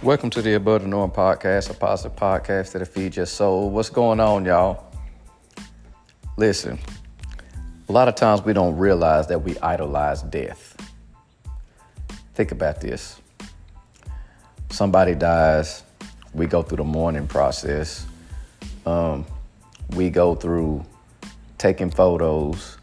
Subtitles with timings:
[0.00, 2.86] Welcome to the Above the Norm podcast, a positive podcast that'll
[3.16, 3.68] your soul.
[3.68, 4.86] What's going on, y'all?
[6.36, 6.78] Listen,
[7.88, 10.76] a lot of times we don't realize that we idolize death.
[12.34, 13.20] Think about this.
[14.70, 15.82] Somebody dies,
[16.32, 18.06] we go through the mourning process.
[18.86, 19.26] Um,
[19.96, 20.86] we go through
[21.58, 22.78] taking photos.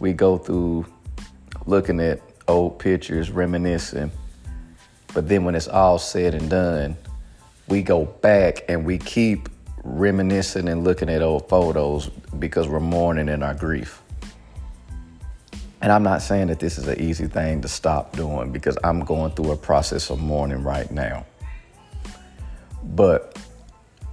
[0.00, 0.84] We go through
[1.64, 4.10] looking at old pictures, reminiscing.
[5.14, 6.96] But then when it's all said and done,
[7.68, 9.48] we go back and we keep
[9.84, 12.08] reminiscing and looking at old photos
[12.38, 14.02] because we're mourning in our grief.
[15.80, 19.00] And I'm not saying that this is an easy thing to stop doing because I'm
[19.00, 21.26] going through a process of mourning right now.
[22.84, 23.36] But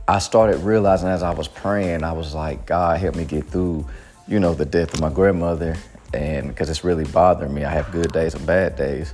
[0.07, 3.88] I started realizing as I was praying, I was like, God, help me get through,
[4.27, 5.77] you know, the death of my grandmother.
[6.12, 9.13] And because it's really bothering me, I have good days and bad days.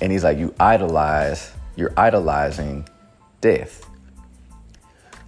[0.00, 2.88] And he's like, You idolize, you're idolizing
[3.40, 3.88] death.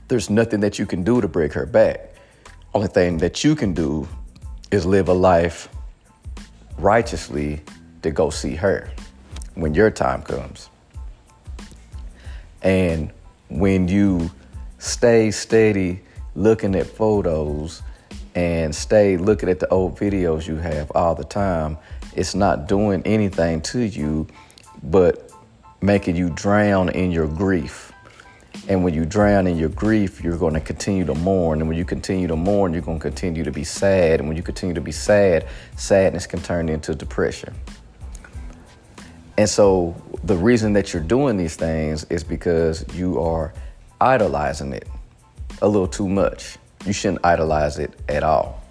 [0.09, 2.15] There's nothing that you can do to break her back.
[2.75, 4.09] Only thing that you can do
[4.71, 5.69] is live a life
[6.79, 7.61] righteously
[8.03, 8.91] to go see her
[9.55, 10.69] when your time comes.
[12.63, 13.13] And
[13.49, 14.31] when you
[14.79, 16.01] stay steady
[16.35, 17.83] looking at photos
[18.35, 21.79] and stay looking at the old videos you have all the time,
[22.15, 24.27] it's not doing anything to you
[24.87, 25.31] but
[25.83, 27.93] making you drown in your grief.
[28.69, 31.61] And when you drown in your grief, you're going to continue to mourn.
[31.61, 34.21] And when you continue to mourn, you're going to continue to be sad.
[34.21, 37.55] And when you continue to be sad, sadness can turn into depression.
[39.39, 43.53] And so the reason that you're doing these things is because you are
[44.01, 44.89] idolizing it
[45.63, 46.57] a little too much.
[46.87, 48.63] You shouldn't idolize it at all.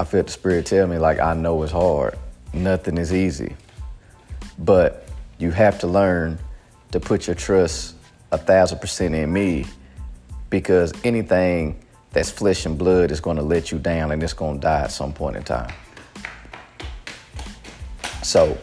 [0.00, 2.18] I feel the spirit tell me, like, I know it's hard.
[2.54, 3.56] Nothing is easy.
[4.58, 6.38] But you have to learn
[6.92, 7.96] to put your trust
[8.30, 9.66] a thousand percent in me
[10.50, 14.54] because anything that's flesh and blood is going to let you down and it's going
[14.54, 15.72] to die at some point in time.
[18.22, 18.56] So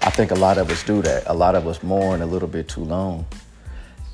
[0.00, 1.24] I think a lot of us do that.
[1.26, 3.26] A lot of us mourn a little bit too long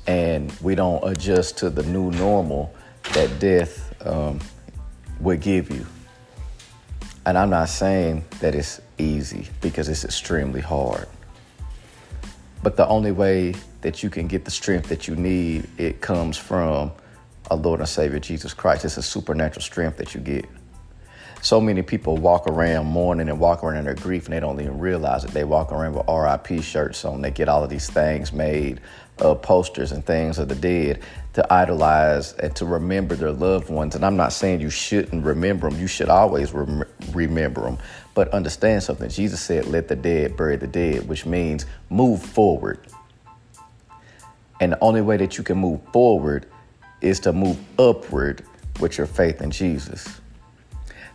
[0.07, 2.73] and we don't adjust to the new normal
[3.13, 4.39] that death um,
[5.19, 5.85] would give you.
[7.25, 11.07] And I'm not saying that it's easy because it's extremely hard.
[12.63, 16.37] But the only way that you can get the strength that you need, it comes
[16.37, 16.91] from
[17.51, 18.85] our Lord and Savior Jesus Christ.
[18.85, 20.45] It's a supernatural strength that you get.
[21.45, 24.59] So many people walk around mourning and walk around in their grief and they don't
[24.59, 25.29] even realize it.
[25.29, 27.21] They walk around with RIP shirts on.
[27.21, 28.81] They get all of these things made,
[29.19, 31.03] uh, posters and things of the dead
[31.33, 33.93] to idolize and to remember their loved ones.
[33.93, 35.79] And I'm not saying you shouldn't remember them.
[35.79, 37.77] You should always rem- remember them.
[38.15, 39.07] But understand something.
[39.11, 42.79] Jesus said, let the dead bury the dead, which means move forward.
[44.59, 46.47] And the only way that you can move forward
[47.01, 48.43] is to move upward
[48.79, 50.21] with your faith in Jesus.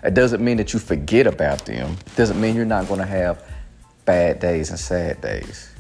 [0.03, 1.97] It doesn't mean that you forget about them.
[2.07, 3.45] It doesn't mean you're not going to have
[4.05, 5.71] bad days and sad days.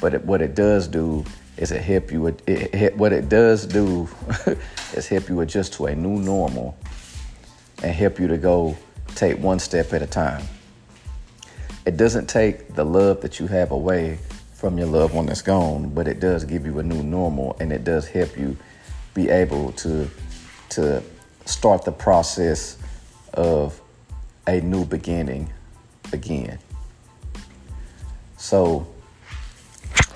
[0.00, 1.24] But it, what it does do
[1.56, 2.26] is it help you.
[2.26, 4.08] It, it, what it does do
[4.94, 6.76] is help you adjust to a new normal
[7.82, 8.76] and help you to go
[9.14, 10.44] take one step at a time.
[11.86, 14.18] It doesn't take the love that you have away
[14.54, 17.72] from your loved one that's gone, but it does give you a new normal and
[17.72, 18.56] it does help you
[19.14, 20.08] be able to
[20.70, 21.02] to
[21.44, 22.78] start the process
[23.34, 23.80] of
[24.46, 25.52] a new beginning
[26.12, 26.58] again.
[28.36, 28.86] So,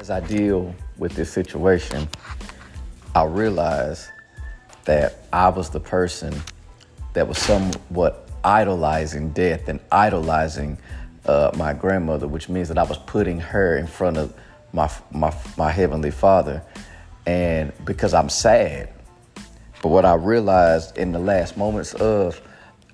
[0.01, 2.09] as I deal with this situation,
[3.15, 4.11] I realize
[4.85, 6.35] that I was the person
[7.15, 10.79] that was somewhat idolizing death and idolizing
[11.25, 14.35] uh, my grandmother, which means that I was putting her in front of
[14.73, 16.63] my, my, my heavenly father.
[17.27, 18.93] And because I'm sad,
[19.83, 22.41] but what I realized in the last moments of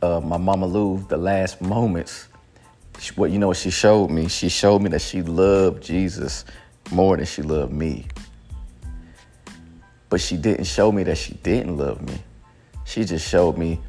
[0.02, 2.28] uh, my mama Lou, the last moments,
[3.16, 4.28] what you know what she showed me?
[4.28, 6.44] She showed me that she loved Jesus
[6.90, 8.06] more than she loved me.
[10.08, 12.22] But she didn't show me that she didn't love me.
[12.84, 13.80] She just showed me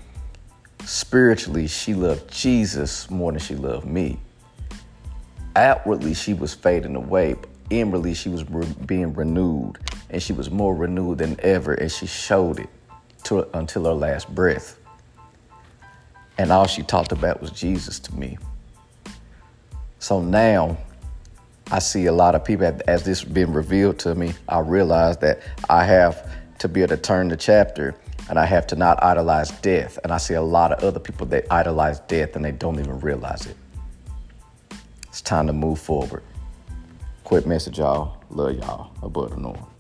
[0.86, 4.20] spiritually she loved Jesus more than she loved me.
[5.56, 7.36] Outwardly, she was fading away,
[7.70, 9.78] inwardly, she was re- being renewed,
[10.10, 12.70] and she was more renewed than ever, and she showed it
[13.24, 14.80] to, until her last breath.
[16.38, 18.38] And all she talked about was Jesus to me.
[20.00, 20.78] So now
[21.72, 25.18] I see a lot of people, as this has been revealed to me, I realize
[25.18, 27.96] that I have to be able to turn the chapter
[28.30, 30.00] and I have to not idolize death.
[30.04, 33.00] And I see a lot of other people that idolize death and they don't even
[33.00, 33.58] realize it.
[35.08, 36.24] It's time to move forward.
[37.24, 38.18] Quick message, y'all.
[38.30, 39.73] Love y'all above the norm.